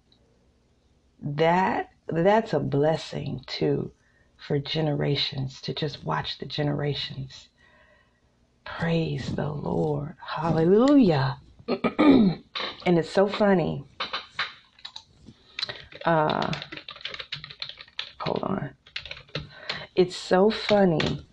[1.20, 3.92] That that's a blessing too
[4.36, 7.48] for generations to just watch the generations.
[8.64, 10.16] Praise the Lord.
[10.24, 11.40] Hallelujah.
[11.68, 12.42] and
[12.86, 13.84] it's so funny.
[16.04, 16.52] Uh
[18.20, 18.74] hold on
[19.98, 21.26] it's so funny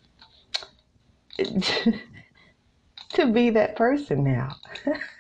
[1.38, 4.56] to be that person now.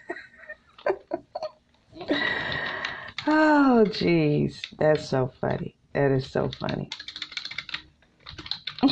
[3.27, 4.61] oh, jeez.
[4.77, 5.75] That's so funny.
[5.93, 6.89] That is so funny.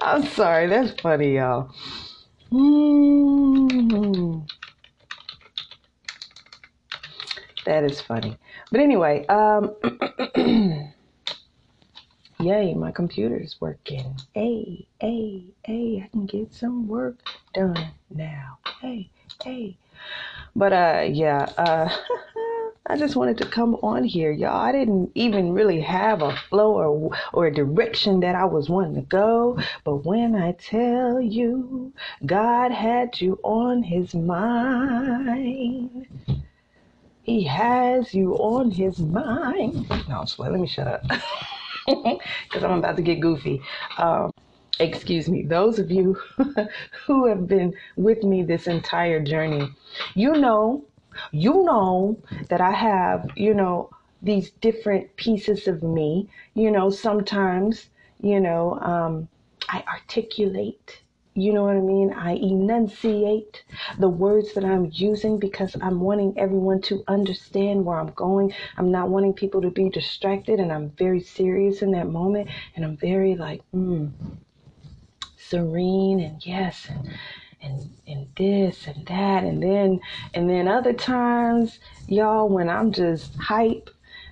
[0.00, 0.66] I'm sorry.
[0.66, 1.70] That's funny, y'all.
[2.52, 4.40] Mm-hmm.
[7.64, 8.36] That is funny.
[8.70, 9.74] But anyway, um,
[12.42, 14.16] yay, my computer's working.
[14.34, 17.16] Hey, hey, hey, I can get some work
[17.54, 18.58] done now.
[18.80, 19.08] Hey,
[19.42, 19.76] hey.
[20.56, 21.88] But uh, yeah, uh,
[22.86, 24.60] I just wanted to come on here, y'all.
[24.60, 28.96] I didn't even really have a flow or or a direction that I was wanting
[28.96, 31.92] to go, but when I tell you,
[32.26, 36.06] God had you on His mind.
[37.22, 39.88] He has you on his mind.
[40.08, 41.04] No, just let me shut up.
[42.44, 43.60] Because I'm about to get goofy.
[43.98, 44.30] Um,
[44.78, 45.42] excuse me.
[45.44, 46.14] Those of you
[47.06, 49.68] who have been with me this entire journey,
[50.14, 50.84] you know,
[51.32, 52.16] you know
[52.48, 53.90] that I have, you know,
[54.22, 56.28] these different pieces of me.
[56.54, 57.90] You know, sometimes,
[58.22, 59.28] you know, um,
[59.68, 61.02] I articulate
[61.34, 62.12] you know what I mean?
[62.12, 63.64] I enunciate
[63.98, 68.52] the words that I'm using because I'm wanting everyone to understand where I'm going.
[68.76, 72.50] I'm not wanting people to be distracted, and I'm very serious in that moment.
[72.76, 74.10] And I'm very like, mm,
[75.38, 77.08] serene, and yes, and,
[77.62, 80.00] and and this and that and then
[80.34, 81.78] and then other times
[82.08, 83.88] y'all when i'm just hype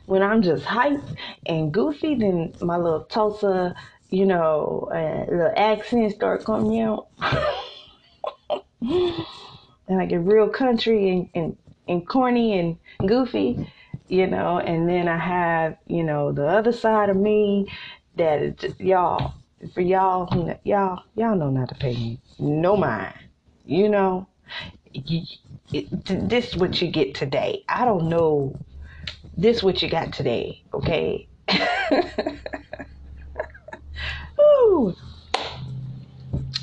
[0.07, 1.03] when i'm just hype
[1.47, 3.75] and goofy then my little tulsa
[4.11, 7.09] you know uh, little accent start coming out.
[8.83, 11.57] And i get real country and, and
[11.89, 12.77] and corny and
[13.09, 13.71] goofy
[14.09, 17.67] you know and then i have you know the other side of me
[18.17, 19.35] that is just, y'all
[19.75, 23.15] for y'all y'all y'all know not to pay me no mind
[23.71, 24.27] you know?
[24.93, 25.23] You,
[25.73, 25.89] it,
[26.29, 27.65] this what you get today.
[27.69, 28.59] I don't know
[29.37, 31.29] this what you got today okay
[34.51, 34.95] Ooh.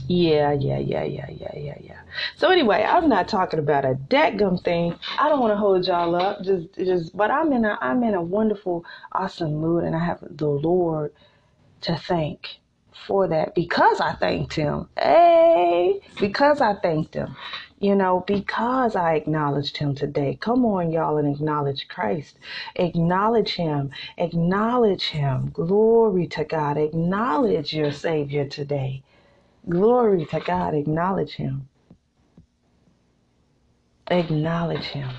[0.08, 2.00] yeah yeah yeah yeah yeah yeah yeah
[2.38, 3.96] so anyway i'm not talking about a
[4.38, 7.78] gum thing i don't want to hold y'all up just just but i'm in a
[7.82, 11.12] i'm in a wonderful awesome mood and i have the lord
[11.82, 12.60] to thank
[13.08, 14.90] for that because I thanked him.
[14.98, 17.36] Hey, because I thanked him.
[17.80, 20.38] You know, because I acknowledged him today.
[20.42, 22.40] Come on, y'all, and acknowledge Christ.
[22.76, 23.92] Acknowledge him.
[24.18, 25.52] Acknowledge him.
[25.54, 26.78] Glory to God.
[26.78, 29.04] Acknowledge your Savior today.
[29.70, 30.74] Glory to God.
[30.74, 31.70] Acknowledge him.
[34.10, 35.10] Acknowledge him.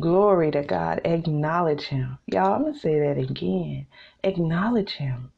[0.00, 1.00] Glory to God.
[1.04, 2.18] Acknowledge him.
[2.26, 3.86] Y'all, I'm going to say that again.
[4.24, 5.30] Acknowledge him.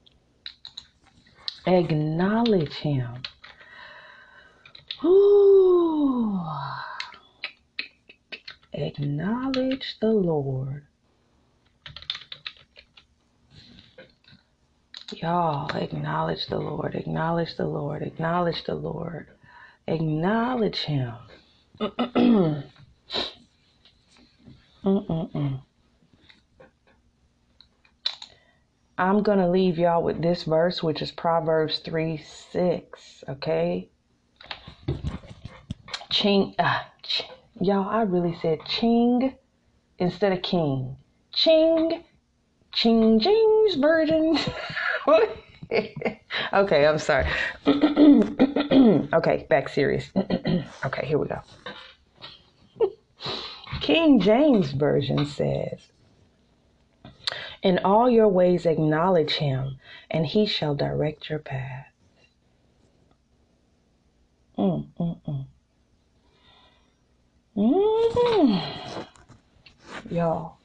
[1.67, 3.23] Acknowledge him.
[5.05, 6.41] Ooh.
[8.73, 10.87] Acknowledge the Lord.
[15.13, 16.95] Y'all, acknowledge the Lord.
[16.95, 18.03] Acknowledge the Lord.
[18.03, 19.29] Acknowledge the Lord.
[19.87, 21.15] Acknowledge him.
[28.99, 33.25] I'm going to leave y'all with this verse, which is Proverbs 3 6.
[33.29, 33.91] Okay?
[36.17, 36.55] Ching.
[36.59, 37.29] Uh, ch-
[37.61, 39.35] y'all, I really said ching
[39.99, 40.97] instead of king.
[41.35, 42.05] Ching.
[42.73, 44.39] Ching James Virgin.
[46.55, 47.27] okay, I'm sorry.
[47.67, 50.11] okay, back serious.
[50.87, 51.43] okay, here we go.
[53.83, 55.81] King James Version says,
[57.63, 59.77] In all your ways acknowledge him,
[60.11, 61.89] and he shall direct your path.
[64.57, 65.47] Mm, mm, mm.
[67.57, 69.07] Mm.
[70.11, 70.59] Y'all,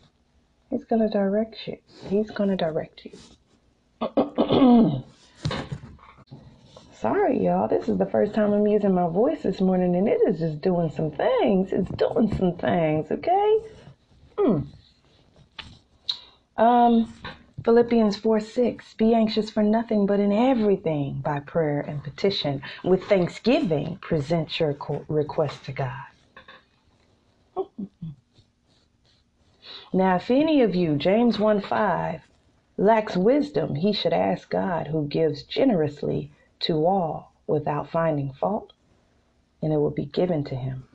[0.70, 1.78] he's to direct you.
[2.10, 3.14] He's to direct you.
[6.94, 7.70] Sorry, y'all.
[7.70, 10.62] This is the first time I'm using my voice this morning, and it is just
[10.62, 11.72] doing some things.
[11.72, 13.60] It's doing some things, okay?
[14.38, 14.68] Mm.
[16.58, 17.14] Um,
[17.64, 18.94] Philippians 4 6.
[18.96, 24.76] Be anxious for nothing, but in everything, by prayer and petition, with thanksgiving, present your
[25.08, 26.11] request to God.
[29.94, 32.22] Now, if any of you, James 1 5,
[32.78, 36.32] lacks wisdom, he should ask God, who gives generously
[36.62, 38.72] to all without finding fault,
[39.62, 40.88] and it will be given to him.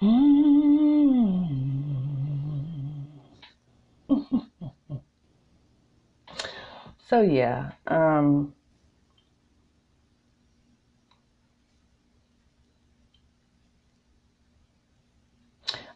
[7.06, 8.53] so yeah, um,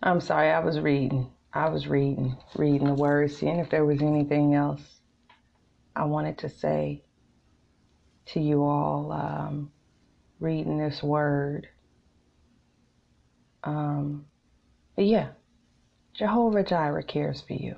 [0.02, 1.30] I'm sorry, I was reading.
[1.52, 4.82] I was reading, reading the words, seeing if there was anything else
[5.96, 7.02] I wanted to say
[8.26, 9.72] to you all um,
[10.40, 11.68] reading this word.
[13.64, 14.26] Um,
[14.96, 15.30] but yeah,
[16.14, 17.76] Jehovah Jireh cares for you.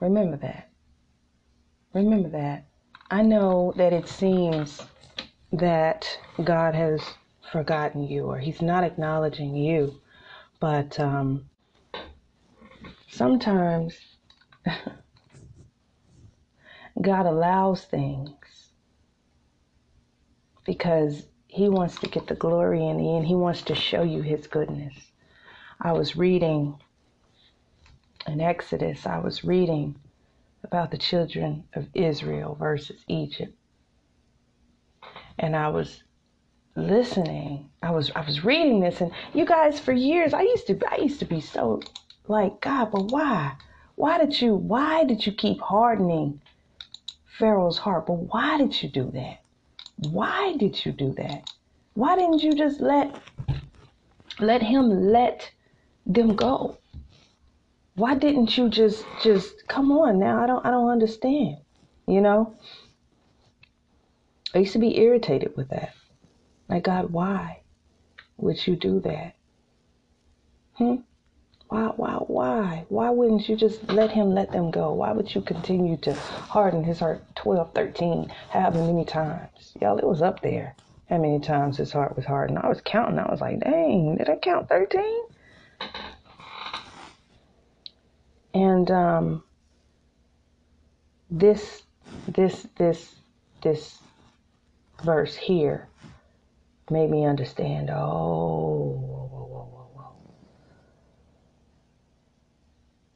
[0.00, 0.70] Remember that.
[1.94, 2.66] Remember that.
[3.10, 4.82] I know that it seems
[5.52, 6.06] that
[6.42, 7.00] God has
[7.52, 10.00] forgotten you or He's not acknowledging you,
[10.60, 11.46] but um,
[13.08, 13.94] sometimes
[17.02, 18.34] God allows things
[20.64, 23.26] because He wants to get the glory in the end.
[23.26, 24.94] He wants to show you His goodness.
[25.80, 26.78] I was reading
[28.26, 29.96] in Exodus, I was reading
[30.62, 33.54] about the children of Israel versus Egypt.
[35.38, 36.02] And I was
[36.76, 37.68] listening.
[37.82, 40.96] I was I was reading this and you guys for years I used to I
[40.96, 41.80] used to be so
[42.28, 43.52] like God, but why?
[43.94, 46.40] Why did you why did you keep hardening
[47.38, 48.06] Pharaoh's heart.
[48.06, 49.40] But why did you do that?
[50.10, 51.50] Why did you do that?
[51.94, 53.14] Why didn't you just let
[54.38, 55.50] let him let
[56.06, 56.78] them go?
[57.96, 60.42] Why didn't you just just come on now?
[60.42, 61.56] I don't I don't understand.
[62.06, 62.54] You know?
[64.54, 65.94] I used to be irritated with that.
[66.68, 67.60] Like, God, why
[68.36, 69.34] would you do that?
[70.74, 70.96] Hmm?
[71.68, 72.84] Why, why, why?
[72.88, 74.92] Why wouldn't you just let him let them go?
[74.92, 79.74] Why would you continue to harden his heart 12, 13, however many times?
[79.80, 80.76] Y'all, it was up there.
[81.08, 82.58] How many times his heart was hardened?
[82.58, 83.18] I was counting.
[83.18, 85.22] I was like, dang, did I count 13?
[88.54, 89.42] And um,
[91.30, 91.82] this,
[92.28, 93.16] this, this,
[93.62, 93.98] this
[95.02, 95.88] verse here
[96.90, 97.90] made me understand.
[97.90, 100.16] Oh, whoa, whoa, whoa, whoa,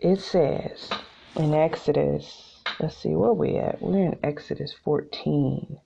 [0.00, 0.90] It says
[1.36, 2.62] in Exodus.
[2.80, 3.82] Let's see where we at.
[3.82, 5.78] We're in Exodus 14.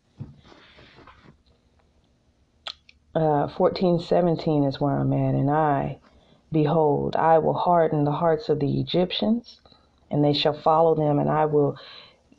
[3.14, 5.98] Uh, 14, 17 is where I'm at, and I
[6.52, 9.62] Behold, I will harden the hearts of the Egyptians,
[10.10, 11.78] and they shall follow them, and I will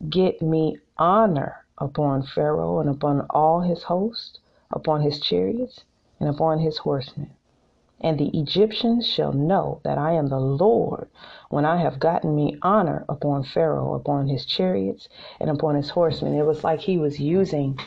[0.08, 4.40] get me honor upon Pharaoh and upon all his host,
[4.74, 5.86] upon his chariots,
[6.20, 7.32] and upon his horsemen.
[8.02, 11.10] And the Egyptians shall know that I am the Lord
[11.50, 15.08] when I have gotten me honor upon Pharaoh, upon his chariots,
[15.40, 16.34] and upon his horsemen.
[16.34, 17.80] It was like he was using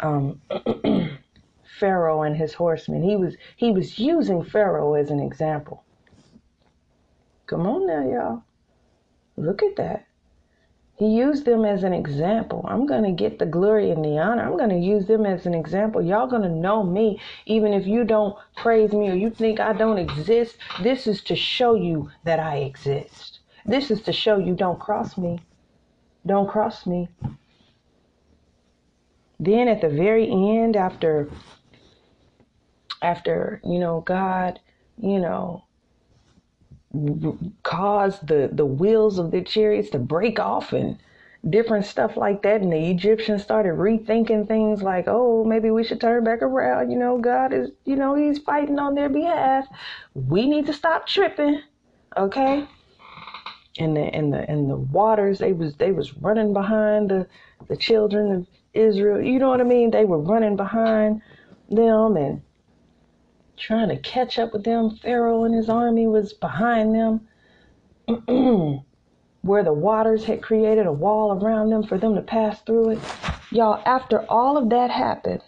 [0.00, 0.42] um,
[1.80, 3.02] Pharaoh and his horsemen.
[3.02, 5.84] He was he was using Pharaoh as an example.
[7.46, 8.42] Come on now, y'all.
[9.36, 10.06] Look at that.
[10.96, 12.64] He used them as an example.
[12.68, 14.44] I'm going to get the glory and the honor.
[14.44, 16.02] I'm going to use them as an example.
[16.02, 19.72] Y'all going to know me even if you don't praise me or you think I
[19.72, 20.56] don't exist.
[20.82, 23.40] This is to show you that I exist.
[23.64, 25.40] This is to show you don't cross me.
[26.26, 27.08] Don't cross me.
[29.40, 31.28] Then at the very end, after
[33.00, 34.60] after, you know, God,
[34.96, 35.64] you know,
[37.62, 40.98] caused the, the wheels of the chariots to break off and
[41.48, 42.60] different stuff like that.
[42.60, 46.90] And the Egyptians started rethinking things like, oh, maybe we should turn back around.
[46.90, 49.66] You know, God is, you know, He's fighting on their behalf.
[50.14, 51.62] We need to stop tripping.
[52.16, 52.66] Okay.
[53.78, 57.26] And the and the and the waters, they was they was running behind the
[57.68, 59.24] the children of Israel.
[59.24, 59.90] You know what I mean?
[59.90, 61.22] They were running behind
[61.70, 62.42] them and
[63.62, 64.90] trying to catch up with them.
[64.96, 67.20] Pharaoh and his army was behind them,
[69.42, 72.98] where the waters had created a wall around them for them to pass through it.
[73.52, 75.42] Y'all, after all of that happened,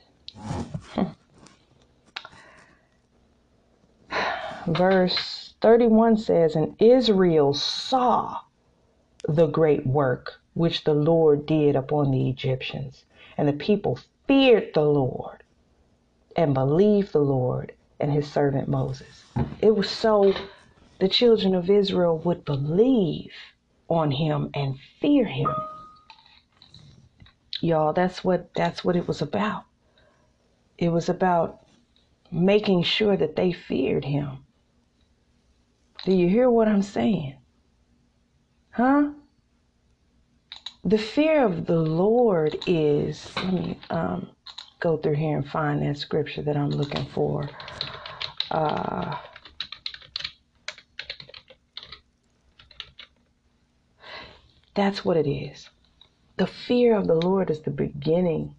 [4.69, 8.39] verse 31 says, And Israel saw
[9.27, 13.05] the great work which the Lord did upon the Egyptians,
[13.37, 13.99] and the people
[14.29, 15.43] feared the Lord
[16.37, 19.25] and believed the Lord and his servant Moses.
[19.61, 20.35] It was so
[21.01, 23.33] the children of Israel would believe
[23.89, 25.51] on him and fear him.
[27.61, 29.65] Y'all, that's what that's what it was about.
[30.79, 31.61] It was about
[32.31, 34.45] making sure that they feared him.
[36.05, 37.39] Do you hear what I'm saying?
[38.71, 39.13] Huh?
[40.85, 44.29] The fear of the Lord is, let me um,
[44.81, 47.49] go through here and find that scripture that I'm looking for.
[48.55, 49.17] Uh,
[54.77, 55.69] that's what it is.
[56.39, 58.57] The fear of the Lord is the beginning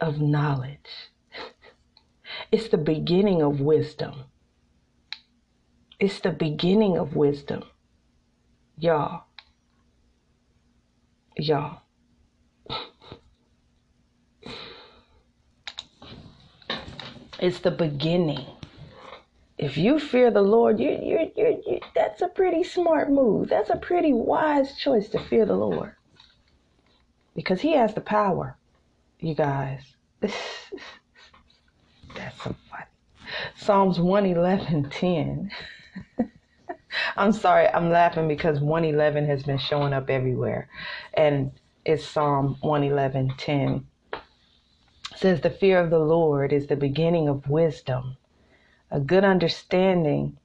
[0.00, 1.10] of knowledge.
[2.52, 4.24] It's the beginning of wisdom.
[6.00, 7.64] It's the beginning of wisdom.
[8.78, 9.24] Y'all.
[11.38, 11.82] Y'all.
[17.38, 18.46] It's the beginning.
[19.58, 23.48] If you fear the Lord, you, you, you, you, that's a pretty smart move.
[23.48, 25.94] That's a pretty wise choice to fear the Lord.
[27.34, 28.56] Because He has the power,
[29.20, 29.80] you guys.
[30.20, 30.34] that's
[32.42, 32.84] so funny.
[33.56, 35.50] Psalms 111 10.
[37.16, 40.68] I'm sorry, I'm laughing because 111 has been showing up everywhere.
[41.14, 41.52] And
[41.84, 43.86] it's Psalm 111 10
[45.18, 48.16] says the fear of the Lord is the beginning of wisdom.
[48.90, 50.36] A good understanding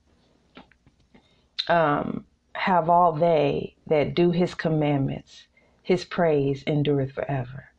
[1.68, 5.48] um, have all they that do his commandments.
[5.84, 7.70] His praise endureth forever.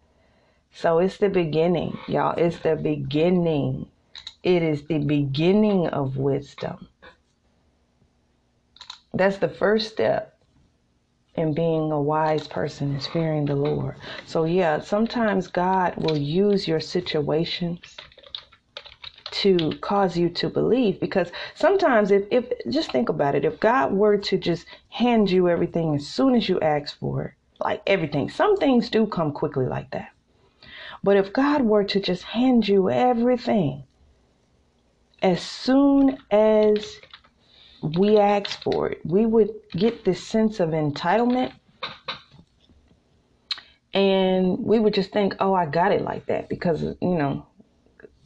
[0.72, 2.34] So it's the beginning, y'all.
[2.36, 3.88] It's the beginning.
[4.42, 6.88] It is the beginning of wisdom.
[9.14, 10.41] That's the first step
[11.36, 13.96] and being a wise person is fearing the Lord.
[14.26, 18.02] So, yeah, sometimes God will use your situations
[19.32, 23.92] to cause you to believe because sometimes if, if just think about it if god
[23.92, 27.32] were to just hand you everything as soon as you ask for it
[27.64, 30.08] like everything some things do come quickly like that
[31.02, 33.86] But if God were to just hand you everything,
[35.22, 37.02] as soon as
[37.82, 41.52] we ask for it, we would get this sense of entitlement
[43.94, 47.46] and we would just think, oh, I got it like that because, you know,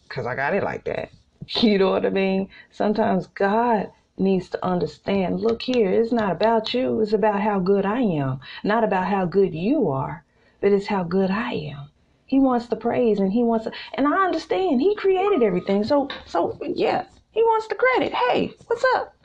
[0.08, 1.10] because I got it like that.
[1.62, 2.48] You know what I mean?
[2.72, 7.86] Sometimes God needs to understand look here, it's not about you, it's about how good
[7.86, 8.40] I am.
[8.64, 10.24] Not about how good you are,
[10.60, 11.90] but it's how good I am.
[12.26, 15.84] He wants the praise and he wants to, and I understand he created everything.
[15.84, 18.12] So so yeah, he wants the credit.
[18.12, 19.15] Hey, what's up?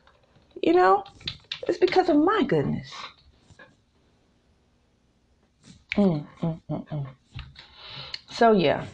[0.61, 1.03] You know,
[1.67, 2.91] it's because of my goodness.
[5.97, 7.07] Mm, mm, mm, mm.
[8.29, 8.85] so yeah.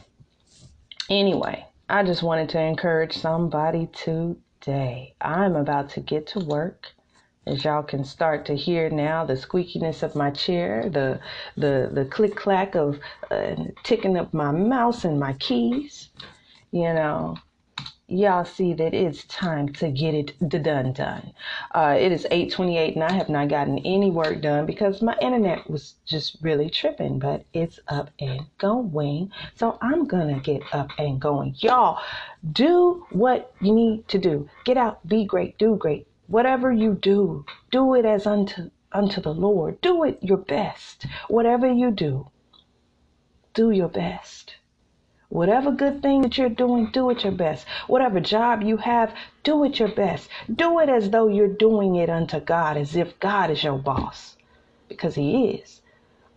[1.10, 5.14] Anyway, I just wanted to encourage somebody today.
[5.22, 6.88] I'm about to get to work.
[7.46, 11.20] As y'all can start to hear now, the squeakiness of my chair, the
[11.56, 13.00] the the click clack of
[13.32, 16.10] uh, ticking up my mouse and my keys.
[16.72, 17.38] You know,
[18.10, 21.34] y'all see that it's time to get it done done.
[21.76, 25.70] Uh, it is 8:28 and I have not gotten any work done because my internet
[25.70, 29.32] was just really tripping, but it's up and going.
[29.56, 31.56] So I'm gonna get up and going.
[31.60, 32.00] Y'all,
[32.54, 34.50] do what you need to do.
[34.64, 36.08] Get out, be great, do great.
[36.28, 39.82] Whatever you do, do it as unto unto the Lord.
[39.82, 41.06] Do it your best.
[41.28, 42.32] Whatever you do,
[43.54, 44.56] do your best.
[45.30, 47.68] Whatever good thing that you're doing, do it your best.
[47.88, 49.14] Whatever job you have,
[49.44, 50.30] do it your best.
[50.54, 54.38] Do it as though you're doing it unto God, as if God is your boss,
[54.88, 55.82] because He is.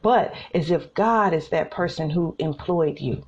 [0.03, 3.27] But as if God is that person who employed you.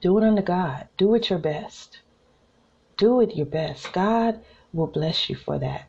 [0.00, 0.88] Do it unto God.
[0.96, 2.00] Do it your best.
[2.96, 3.92] Do it your best.
[3.92, 4.40] God
[4.72, 5.88] will bless you for that.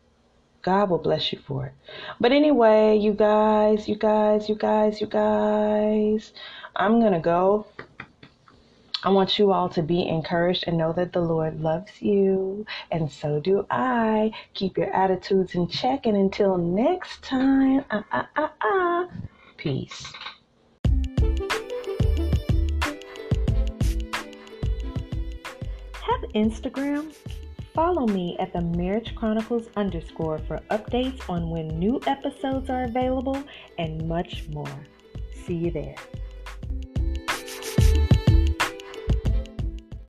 [0.62, 1.74] God will bless you for it.
[2.20, 6.34] But anyway, you guys, you guys, you guys, you guys,
[6.76, 7.66] I'm going to go.
[9.04, 13.12] I want you all to be encouraged and know that the Lord loves you, and
[13.12, 14.32] so do I.
[14.54, 19.08] Keep your attitudes in check, and until next time, ah, ah, ah, ah,
[19.58, 20.14] peace.
[26.04, 27.12] Have Instagram?
[27.74, 33.44] Follow me at the Marriage Chronicles underscore for updates on when new episodes are available
[33.80, 34.86] and much more.
[35.46, 35.96] See you there.